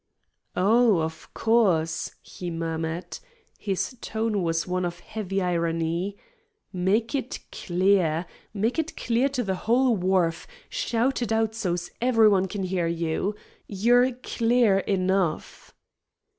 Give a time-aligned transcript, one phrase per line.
[0.55, 3.19] "Oh, of course!" he murmured.
[3.59, 6.17] His tone was one of heavy irony.
[6.73, 10.47] "Make it 'clear.' Make it clear to the whole wharf.
[10.69, 13.35] Shout it out so's everybody can hear you.
[13.67, 15.71] You're 'clear' enough."